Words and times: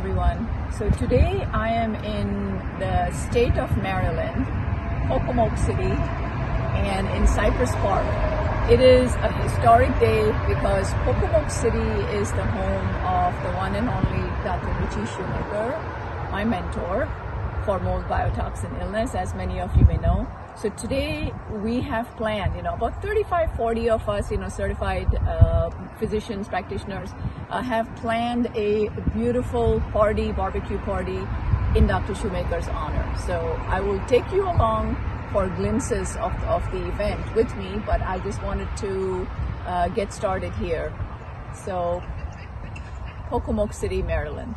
everyone. 0.00 0.48
So 0.78 0.88
today 0.92 1.46
I 1.52 1.68
am 1.68 1.94
in 1.96 2.56
the 2.78 3.12
state 3.12 3.58
of 3.58 3.68
Maryland, 3.76 4.46
Pocomoke 5.08 5.54
City, 5.58 5.92
and 6.88 7.06
in 7.08 7.26
Cypress 7.26 7.70
Park. 7.84 8.06
It 8.70 8.80
is 8.80 9.14
a 9.16 9.30
historic 9.42 9.90
day 10.00 10.24
because 10.48 10.90
Pocomoke 11.04 11.50
City 11.50 11.90
is 12.16 12.32
the 12.32 12.44
home 12.44 12.88
of 13.04 13.34
the 13.44 13.52
one 13.58 13.74
and 13.74 13.90
only 13.90 14.24
Dr. 14.42 14.72
Ritchie 14.80 15.04
Shoemaker, 15.12 15.68
my 16.32 16.44
mentor 16.46 17.06
for 17.66 17.78
mold 17.80 18.04
biotoxin 18.04 18.80
illness, 18.80 19.14
as 19.14 19.34
many 19.34 19.60
of 19.60 19.76
you 19.76 19.84
may 19.84 19.98
know. 19.98 20.26
So 20.60 20.68
today 20.68 21.32
we 21.50 21.80
have 21.80 22.14
planned, 22.18 22.54
you 22.54 22.60
know, 22.60 22.74
about 22.74 23.00
35, 23.00 23.56
40 23.56 23.88
of 23.88 24.06
us, 24.10 24.30
you 24.30 24.36
know, 24.36 24.50
certified 24.50 25.06
uh, 25.14 25.70
physicians, 25.98 26.48
practitioners, 26.48 27.14
uh, 27.48 27.62
have 27.62 27.88
planned 27.96 28.50
a 28.54 28.90
beautiful 29.14 29.80
party, 29.90 30.32
barbecue 30.32 30.76
party 30.80 31.26
in 31.74 31.86
Dr. 31.86 32.14
Shoemaker's 32.14 32.68
honor. 32.68 33.10
So 33.26 33.58
I 33.68 33.80
will 33.80 34.04
take 34.06 34.30
you 34.32 34.42
along 34.42 34.98
for 35.32 35.48
glimpses 35.48 36.16
of, 36.16 36.34
of 36.44 36.70
the 36.72 36.88
event 36.88 37.34
with 37.34 37.56
me, 37.56 37.80
but 37.86 38.02
I 38.02 38.18
just 38.18 38.42
wanted 38.42 38.68
to 38.84 39.26
uh, 39.64 39.88
get 39.88 40.12
started 40.12 40.52
here. 40.56 40.92
So, 41.54 42.02
Pocomoke 43.30 43.72
City, 43.72 44.02
Maryland. 44.02 44.54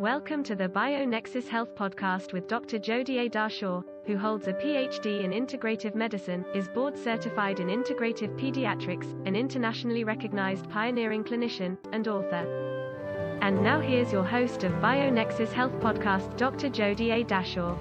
Welcome 0.00 0.42
to 0.44 0.56
the 0.56 0.66
BioNexus 0.66 1.46
Health 1.46 1.74
Podcast 1.74 2.32
with 2.32 2.48
Dr. 2.48 2.78
Jodie 2.78 3.26
A. 3.26 3.28
Dashore, 3.28 3.84
who 4.10 4.18
holds 4.18 4.48
a 4.48 4.52
PhD 4.52 5.22
in 5.22 5.30
integrative 5.30 5.94
medicine, 5.94 6.44
is 6.52 6.66
board 6.66 6.98
certified 6.98 7.60
in 7.60 7.68
integrative 7.68 8.36
pediatrics, 8.36 9.06
an 9.24 9.36
internationally 9.36 10.02
recognized 10.02 10.68
pioneering 10.68 11.22
clinician, 11.22 11.78
and 11.92 12.08
author. 12.08 13.38
And 13.40 13.62
now 13.62 13.78
here's 13.78 14.10
your 14.10 14.24
host 14.24 14.64
of 14.64 14.72
BioNexus 14.82 15.52
Health 15.52 15.74
Podcast, 15.74 16.36
Dr. 16.36 16.68
Jodie 16.68 17.20
A. 17.20 17.24
Dashore. 17.24 17.78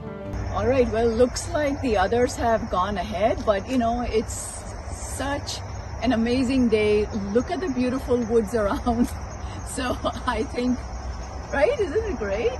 All 0.51 0.67
right, 0.67 0.87
well, 0.89 1.07
looks 1.07 1.49
like 1.49 1.81
the 1.81 1.97
others 1.97 2.35
have 2.35 2.69
gone 2.69 2.97
ahead, 2.97 3.43
but 3.43 3.67
you 3.67 3.79
know, 3.79 4.01
it's 4.01 4.61
such 4.95 5.57
an 6.03 6.13
amazing 6.13 6.69
day. 6.69 7.07
Look 7.33 7.49
at 7.49 7.59
the 7.59 7.69
beautiful 7.69 8.17
woods 8.25 8.53
around. 8.61 9.09
So 9.67 9.97
I 10.27 10.43
think 10.43 10.77
Right? 11.51 11.79
Isn't 11.79 12.13
it 12.13 12.17
great? 12.19 12.51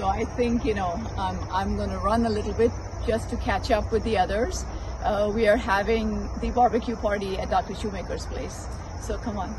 So 0.00 0.08
I 0.08 0.24
think, 0.24 0.64
you 0.64 0.72
know, 0.72 0.92
um, 1.18 1.38
I'm 1.52 1.76
going 1.76 1.90
to 1.90 1.98
run 1.98 2.24
a 2.24 2.30
little 2.30 2.54
bit 2.54 2.70
just 3.06 3.28
to 3.28 3.36
catch 3.36 3.70
up 3.70 3.92
with 3.92 4.02
the 4.02 4.16
others. 4.16 4.64
Uh, 5.04 5.30
we 5.34 5.46
are 5.46 5.58
having 5.58 6.26
the 6.40 6.50
barbecue 6.52 6.96
party 6.96 7.36
at 7.36 7.50
Dr. 7.50 7.74
Shoemaker's 7.74 8.24
place. 8.24 8.66
So 9.02 9.18
come 9.18 9.36
on. 9.36 9.54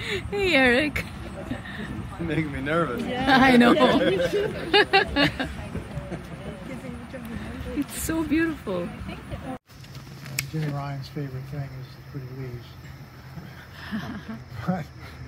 hey, 0.30 0.54
Eric. 0.54 1.04
You're 2.18 2.28
making 2.28 2.50
me 2.50 2.62
nervous. 2.62 3.02
Yeah. 3.04 3.40
I 3.42 3.58
know. 3.58 3.74
It's 7.76 8.02
so 8.02 8.24
beautiful. 8.24 8.88
Jimmy 10.50 10.68
Ryan's 10.68 11.08
favorite 11.08 11.44
thing 11.50 11.68
is 11.78 11.86
the 11.94 12.10
pretty 12.10 12.26
leaves. 12.40 12.64
but 14.66 14.86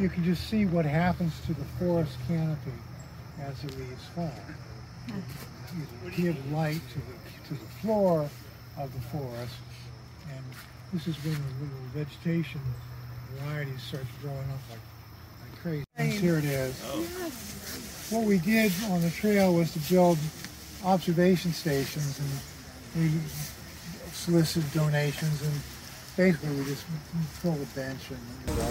you 0.00 0.08
can 0.08 0.24
just 0.24 0.48
see 0.48 0.64
what 0.64 0.86
happens 0.86 1.38
to 1.46 1.52
the 1.52 1.64
forest 1.78 2.16
canopy 2.26 2.72
as 3.42 3.60
the 3.60 3.76
leaves 3.76 4.04
fall. 4.14 4.32
You 5.06 6.10
give 6.10 6.52
light 6.52 6.80
to 6.92 6.98
the, 6.98 7.48
to 7.48 7.54
the 7.54 7.70
floor 7.82 8.28
of 8.78 8.92
the 8.94 9.00
forest, 9.08 9.54
and 10.30 10.44
this 10.92 11.06
is 11.06 11.16
when 11.22 11.34
the 11.34 11.98
vegetation 11.98 12.60
varieties 13.36 13.82
start 13.82 14.04
growing 14.22 14.38
up 14.38 14.60
like, 14.70 14.78
like 15.42 15.62
crazy. 15.62 15.84
And 15.96 16.12
here 16.12 16.38
it 16.38 16.44
is. 16.44 16.80
Oh. 16.86 18.16
What 18.16 18.26
we 18.26 18.38
did 18.38 18.72
on 18.90 19.02
the 19.02 19.10
trail 19.10 19.54
was 19.54 19.72
to 19.74 19.78
build 19.92 20.18
observation 20.82 21.52
stations 21.52 22.18
and 22.18 23.02
we 23.02 23.20
solicited 24.12 24.72
donations 24.72 25.42
and 25.42 25.52
basically 26.20 26.52
we 26.56 26.64
just 26.66 26.84
fill 27.40 27.52
the 27.52 27.64
bench 27.72 28.10
and 28.10 28.20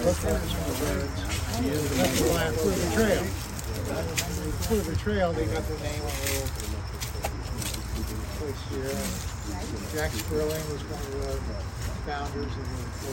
that's 0.06 0.22
the 0.22 0.30
last 0.30 0.54
trail. 2.94 3.24
Foot 4.70 4.84
the 4.84 4.94
trail, 4.94 5.32
they 5.32 5.46
got 5.46 5.66
the 5.66 5.74
name 5.82 5.98
the 8.06 8.14
place 8.38 8.62
here. 8.70 8.94
Jack 9.92 10.12
Sperling 10.12 10.62
was 10.70 10.82
one 10.86 11.02
of 11.02 11.10
the 11.10 11.34
founders 12.06 12.54
of 12.54 12.66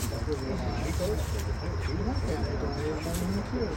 the 0.05 0.21
River 0.29 0.53
And 2.29 2.45
they 2.45 2.55
donated 2.61 3.01
money 3.05 3.41
too. 3.49 3.73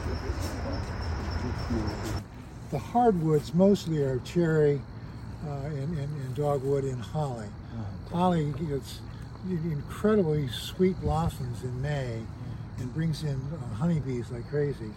The 2.69 2.77
hardwoods 2.77 3.55
mostly 3.55 4.03
are 4.03 4.19
cherry, 4.19 4.79
uh, 5.43 5.65
and, 5.65 5.97
and, 5.97 6.21
and, 6.21 6.35
dogwood 6.35 6.83
and 6.83 7.01
holly. 7.01 7.47
Oh, 7.75 8.15
holly 8.15 8.53
gets 8.69 8.99
incredibly 9.49 10.47
sweet 10.49 10.99
blossoms 11.01 11.63
in 11.63 11.81
May 11.81 12.21
and 12.77 12.93
brings 12.93 13.23
in 13.23 13.39
uh, 13.53 13.75
honeybees 13.75 14.29
like 14.31 14.49
crazy. 14.49 14.91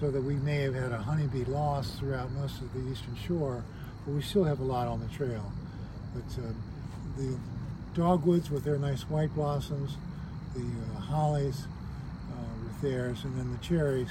So 0.00 0.10
that 0.10 0.20
we 0.20 0.34
may 0.34 0.58
have 0.58 0.74
had 0.74 0.92
a 0.92 0.98
honeybee 0.98 1.44
loss 1.44 1.98
throughout 1.98 2.30
most 2.32 2.60
of 2.60 2.70
the 2.74 2.80
eastern 2.90 3.16
shore, 3.16 3.64
but 4.04 4.12
we 4.12 4.20
still 4.20 4.44
have 4.44 4.60
a 4.60 4.64
lot 4.64 4.88
on 4.88 5.00
the 5.00 5.06
trail. 5.06 5.50
But 6.14 6.42
uh, 6.42 6.48
the 7.16 7.38
dogwoods 7.94 8.50
with 8.50 8.62
their 8.62 8.76
nice 8.76 9.02
white 9.02 9.34
blossoms, 9.34 9.96
the 10.54 10.60
uh, 10.60 11.00
hollies 11.00 11.66
uh, 12.30 12.64
with 12.64 12.80
theirs, 12.82 13.24
and 13.24 13.38
then 13.38 13.50
the 13.50 13.58
cherries, 13.66 14.10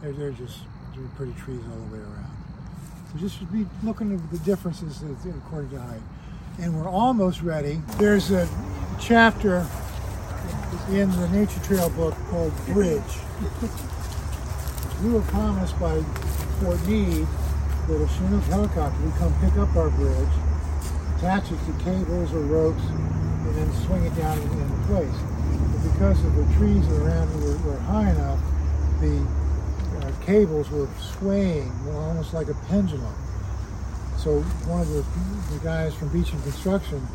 they're, 0.00 0.12
they're 0.12 0.30
just 0.30 0.58
they're 0.96 1.08
pretty 1.16 1.32
trees 1.32 1.60
all 1.68 1.78
the 1.88 1.96
way 1.96 2.00
around. 2.00 2.30
So 3.12 3.18
just 3.18 3.52
be 3.52 3.66
looking 3.82 4.14
at 4.14 4.30
the 4.30 4.38
differences 4.38 5.02
according 5.02 5.70
to 5.70 5.80
height. 5.80 6.02
And 6.60 6.80
we're 6.80 6.88
almost 6.88 7.42
ready. 7.42 7.80
There's 7.98 8.30
a 8.30 8.48
chapter 9.06 9.66
in 10.88 11.10
the 11.10 11.28
Nature 11.28 11.60
Trail 11.60 11.90
book 11.90 12.14
called 12.30 12.54
Bridge. 12.68 13.02
we 15.02 15.12
were 15.12 15.20
promised 15.28 15.78
by 15.78 16.00
Fort 16.60 16.80
Meade 16.86 17.26
that 17.86 18.02
a 18.02 18.08
Chinook 18.08 18.42
helicopter 18.44 18.98
would 19.02 19.14
come 19.16 19.34
pick 19.42 19.58
up 19.58 19.76
our 19.76 19.90
bridge, 19.90 20.28
attach 21.18 21.52
it 21.52 21.58
to 21.66 21.84
cables 21.84 22.32
or 22.32 22.40
ropes, 22.40 22.82
and 22.82 23.54
then 23.56 23.70
swing 23.84 24.06
it 24.06 24.16
down 24.16 24.38
into 24.38 24.86
place. 24.86 25.20
But 25.72 25.92
because 25.92 26.24
of 26.24 26.34
the 26.36 26.54
trees 26.54 26.88
around 26.88 27.28
were, 27.42 27.58
were 27.58 27.80
high 27.80 28.10
enough, 28.10 28.40
the 29.02 29.22
uh, 30.00 30.12
cables 30.24 30.70
were 30.70 30.88
swaying 31.18 31.70
almost 31.92 32.32
like 32.32 32.48
a 32.48 32.54
pendulum. 32.68 33.14
So 34.16 34.40
one 34.64 34.80
of 34.80 34.88
the, 34.88 35.04
the 35.52 35.62
guys 35.62 35.92
from 35.94 36.08
Beecham 36.08 36.40
Construction 36.40 37.06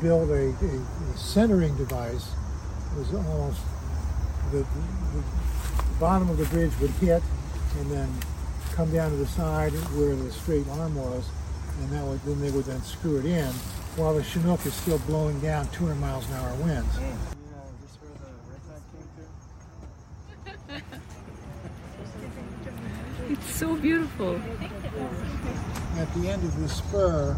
built 0.00 0.30
a, 0.30 0.48
a, 0.48 1.12
a 1.12 1.16
centering 1.16 1.76
device. 1.76 2.28
It 2.92 2.98
was 2.98 3.14
almost 3.14 3.60
the, 4.50 4.58
the, 4.58 4.64
the, 5.14 5.22
bottom 5.98 6.28
of 6.30 6.36
the 6.36 6.46
bridge 6.46 6.72
would 6.80 6.90
hit 6.90 7.22
and 7.78 7.90
then 7.90 8.12
come 8.72 8.92
down 8.92 9.10
to 9.10 9.16
the 9.16 9.26
side 9.26 9.72
where 9.94 10.16
the 10.16 10.32
straight 10.32 10.66
arm 10.68 10.96
was, 10.96 11.28
and 11.80 11.90
that 11.90 12.04
would, 12.04 12.20
then 12.22 12.40
they 12.40 12.50
would 12.50 12.64
then 12.64 12.82
screw 12.82 13.18
it 13.18 13.24
in 13.24 13.52
while 13.96 14.14
the 14.14 14.22
Chinook 14.22 14.64
is 14.66 14.74
still 14.74 14.98
blowing 15.00 15.38
down 15.40 15.68
200 15.68 15.94
miles 15.96 16.28
an 16.28 16.34
hour 16.36 16.54
winds. 16.56 16.96
Mm. 16.96 17.16
It's 23.30 23.54
so 23.54 23.76
beautiful. 23.76 24.40
At 25.96 26.12
the 26.14 26.28
end 26.28 26.42
of 26.44 26.60
the 26.60 26.68
spur, 26.68 27.36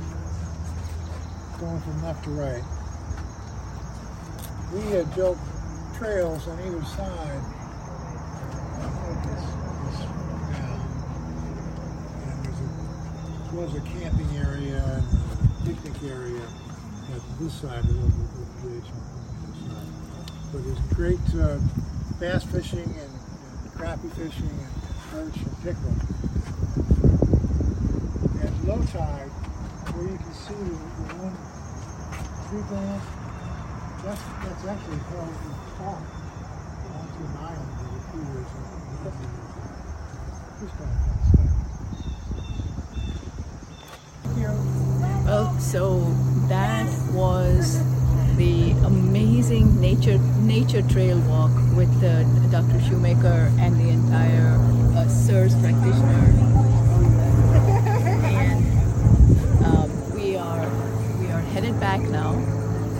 going 1.61 1.81
from 1.81 2.03
left 2.03 2.25
to 2.25 2.31
right, 2.31 2.65
we 4.73 4.81
had 4.91 5.15
built 5.15 5.39
trails 5.97 6.49
on 6.49 6.59
either 6.61 6.85
side. 6.85 7.43
And 12.25 13.57
was 13.57 13.75
a 13.77 13.81
camping 13.81 14.37
area 14.37 14.83
and 14.83 15.05
a 15.05 15.65
picnic 15.65 16.03
area 16.11 16.43
at 17.15 17.23
this 17.39 17.55
side 17.55 17.79
of 17.79 17.87
the 17.87 17.93
bridge. 18.63 18.91
But 20.53 20.65
there's 20.65 20.81
great 20.95 21.35
uh, 21.41 21.59
bass 22.19 22.45
fishing 22.45 22.81
and, 22.81 22.95
and 22.99 23.73
crappie 23.75 24.11
fishing 24.13 24.51
and 24.51 24.73
perch 25.11 25.37
and 25.37 25.57
pickerel. 25.63 25.95
At 28.43 28.53
low 28.65 28.83
tide, 28.87 29.31
where 29.93 30.09
you 30.09 30.19
can 30.19 30.33
see 30.33 30.55
the 30.55 31.15
one 31.21 31.37
tree 32.49 32.65
branch, 32.69 33.05
that's, 34.05 34.23
that's 34.45 34.65
actually 34.65 35.01
held 35.13 35.29
in 35.29 35.53
park 35.77 36.05
onto 36.95 37.21
an 37.25 37.37
island 37.45 37.71
that 37.77 37.93
appears 38.01 38.49
in 38.55 38.65
the 39.03 39.11
Just 40.61 40.75
kind 40.79 40.91
of 40.91 41.15
Well, 45.25 45.59
so 45.59 46.01
that 46.49 46.87
was 47.13 47.79
the 48.37 48.73
amazing 48.85 49.81
nature 49.81 50.19
nature 50.43 50.83
trail 50.83 51.19
walk 51.21 51.51
with 51.75 51.89
uh, 52.05 52.25
Dr. 52.51 52.79
Shoemaker 52.83 53.51
and 53.59 53.75
the 53.81 53.89
entire 53.89 54.59
uh, 54.99 55.09
CIRS 55.09 55.55
practitioner. 55.63 56.25
and 58.27 59.65
um, 59.65 60.15
we 60.15 60.37
are 60.37 60.69
we 61.21 61.27
are 61.31 61.41
headed 61.55 61.73
back 61.85 62.01
now. 62.09 62.33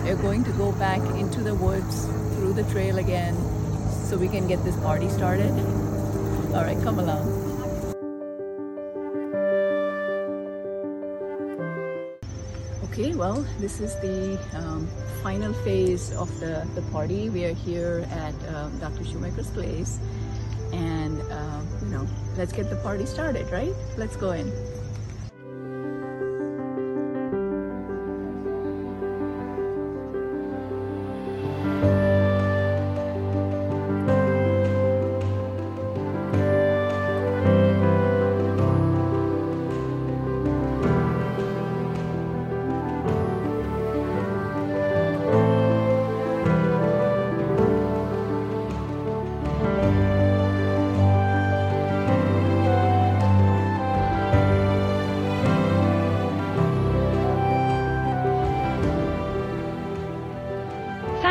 We're 0.03 0.15
going 0.15 0.43
to 0.43 0.51
go 0.51 0.71
back 0.73 1.01
into 1.17 1.41
the 1.41 1.55
woods 1.55 2.05
through 2.35 2.53
the 2.53 2.61
trail 2.71 2.99
again 2.99 3.33
so 4.07 4.15
we 4.15 4.27
can 4.27 4.47
get 4.47 4.63
this 4.63 4.75
party 4.75 5.09
started. 5.09 5.49
All 6.53 6.63
right, 6.63 6.79
come 6.83 6.99
along. 6.99 7.25
Okay, 12.83 13.15
well, 13.15 13.43
this 13.57 13.79
is 13.79 13.95
the 14.01 14.37
um, 14.53 14.87
final 15.23 15.51
phase 15.65 16.11
of 16.13 16.29
the, 16.39 16.67
the 16.75 16.83
party. 16.93 17.31
We 17.31 17.45
are 17.45 17.55
here 17.55 18.05
at 18.11 18.35
um, 18.53 18.77
Dr. 18.77 19.03
Shoemaker's 19.03 19.49
place, 19.49 19.97
and 20.71 21.19
uh, 21.23 21.61
you 21.81 21.87
know, 21.87 22.07
let's 22.37 22.53
get 22.53 22.69
the 22.69 22.77
party 22.87 23.07
started, 23.07 23.49
right? 23.51 23.73
Let's 23.97 24.15
go 24.15 24.29
in. 24.33 24.53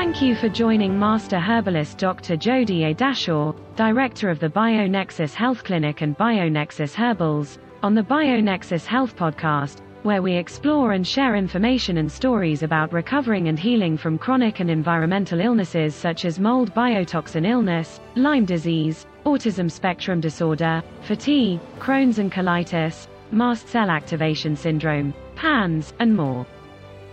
Thank 0.05 0.21
you 0.21 0.35
for 0.37 0.51
joining 0.51 0.99
Master 0.99 1.41
Herbalist 1.41 1.97
Dr. 1.97 2.37
Jodie 2.37 2.91
A. 2.91 2.95
Dashore, 2.95 3.57
Director 3.75 4.29
of 4.29 4.39
the 4.39 4.51
BioNexus 4.51 5.33
Health 5.33 5.65
Clinic 5.65 6.03
and 6.03 6.17
BioNexus 6.19 6.93
Herbals, 6.93 7.59
on 7.83 7.95
the 7.95 8.03
BioNexus 8.03 8.85
Health 8.85 9.17
Podcast, 9.17 9.79
where 10.03 10.21
we 10.21 10.35
explore 10.35 10.93
and 10.93 11.07
share 11.07 11.37
information 11.37 11.97
and 11.97 12.13
stories 12.13 12.63
about 12.63 12.93
recovering 12.93 13.49
and 13.49 13.59
healing 13.59 13.97
from 13.97 14.19
chronic 14.19 14.61
and 14.61 14.71
environmental 14.71 15.41
illnesses 15.41 15.95
such 15.95 16.27
as 16.27 16.39
mold 16.39 16.75
biotoxin 16.75 17.47
illness, 17.47 17.99
Lyme 18.15 18.45
disease, 18.45 19.07
autism 19.25 19.71
spectrum 19.71 20.21
disorder, 20.21 20.83
fatigue, 21.01 21.61
Crohn's 21.79 22.19
and 22.19 22.31
colitis, 22.31 23.09
mast 23.31 23.69
cell 23.71 23.89
activation 23.89 24.55
syndrome, 24.55 25.15
PANS, 25.35 25.95
and 25.99 26.15
more. 26.15 26.47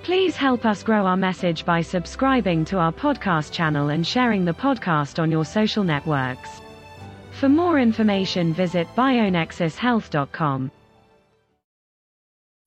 Please 0.03 0.36
help 0.36 0.65
us 0.65 0.81
grow 0.81 1.06
our 1.06 1.18
message 1.18 1.63
by 1.63 1.81
subscribing 1.81 2.65
to 2.65 2.77
our 2.77 2.92
podcast 2.92 3.51
channel 3.51 3.89
and 3.89 4.06
sharing 4.06 4.45
the 4.45 4.53
podcast 4.53 5.19
on 5.19 5.30
your 5.30 5.45
social 5.45 5.83
networks. 5.83 6.62
For 7.39 7.48
more 7.48 7.80
information, 7.80 8.53
visit 8.53 8.88
bionexushealth.com. 8.95 10.71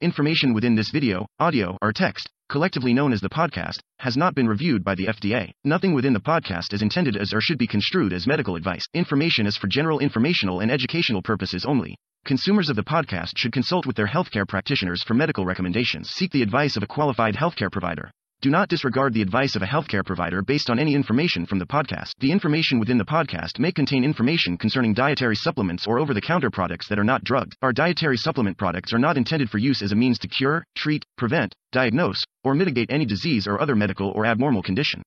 Information 0.01 0.55
within 0.55 0.75
this 0.77 0.91
video, 0.91 1.27
audio, 1.41 1.77
or 1.83 1.93
text, 1.93 2.31
collectively 2.49 2.95
known 2.95 3.13
as 3.13 3.21
the 3.21 3.29
podcast, 3.29 3.79
has 3.99 4.17
not 4.17 4.35
been 4.35 4.49
reviewed 4.49 4.85
by 4.85 4.95
the 4.95 5.07
FDA. 5.07 5.53
Nothing 5.65 5.95
within 5.95 6.13
the 6.13 6.21
podcast 6.21 6.73
is 6.73 6.83
intended 6.83 7.17
as 7.17 7.33
or 7.33 7.41
should 7.41 7.59
be 7.59 7.67
construed 7.67 8.13
as 8.13 8.27
medical 8.27 8.57
advice. 8.57 8.85
Information 8.95 9.47
is 9.47 9.57
for 9.57 9.67
general 9.67 9.99
informational 9.99 10.61
and 10.61 10.71
educational 10.71 11.23
purposes 11.23 11.65
only. 11.65 11.97
Consumers 12.25 12.71
of 12.71 12.77
the 12.77 12.83
podcast 12.83 13.33
should 13.37 13.53
consult 13.53 13.87
with 13.87 13.97
their 13.97 14.07
healthcare 14.07 14.49
practitioners 14.49 15.03
for 15.03 15.15
medical 15.15 15.45
recommendations. 15.45 16.11
Seek 16.11 16.33
the 16.33 16.43
advice 16.43 16.77
of 16.77 16.83
a 16.83 16.87
qualified 16.87 17.35
healthcare 17.35 17.71
provider. 17.71 18.11
Do 18.41 18.51
not 18.51 18.69
disregard 18.69 19.15
the 19.15 19.23
advice 19.23 19.57
of 19.57 19.63
a 19.63 19.67
healthcare 19.67 20.05
provider 20.05 20.43
based 20.43 20.69
on 20.69 20.79
any 20.79 20.95
information 20.95 21.47
from 21.47 21.59
the 21.59 21.67
podcast. 21.67 22.13
The 22.21 22.31
information 22.31 22.79
within 22.79 22.99
the 22.99 23.05
podcast 23.05 23.59
may 23.59 23.73
contain 23.73 24.05
information 24.05 24.59
concerning 24.59 24.93
dietary 24.93 25.37
supplements 25.37 25.87
or 25.87 25.99
over 25.99 26.13
the 26.13 26.21
counter 26.21 26.51
products 26.51 26.89
that 26.89 26.99
are 26.99 27.05
not 27.05 27.25
drugged. 27.25 27.57
Our 27.63 27.73
dietary 27.73 28.19
supplement 28.19 28.59
products 28.59 28.93
are 28.93 28.99
not 28.99 29.17
intended 29.17 29.49
for 29.49 29.59
use 29.59 29.81
as 29.81 29.93
a 29.93 29.97
means 29.97 30.19
to 30.19 30.29
cure, 30.29 30.65
treat, 30.77 31.05
prevent, 31.17 31.55
diagnose, 31.73 32.23
or 32.43 32.55
mitigate 32.55 32.91
any 32.91 33.07
disease 33.07 33.47
or 33.47 33.61
other 33.61 33.75
medical 33.75 34.11
or 34.11 34.27
abnormal 34.27 34.63
condition. 34.63 35.03